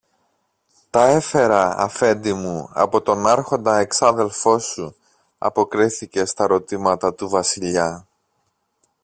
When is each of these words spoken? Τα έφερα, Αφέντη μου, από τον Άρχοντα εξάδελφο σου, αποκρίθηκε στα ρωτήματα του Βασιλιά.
Τα 0.89 1.07
έφερα, 1.07 1.77
Αφέντη 1.77 2.33
μου, 2.33 2.69
από 2.73 3.01
τον 3.01 3.27
Άρχοντα 3.27 3.77
εξάδελφο 3.79 4.59
σου, 4.59 4.95
αποκρίθηκε 5.37 6.25
στα 6.25 6.47
ρωτήματα 6.47 7.13
του 7.13 7.29
Βασιλιά. 7.29 8.07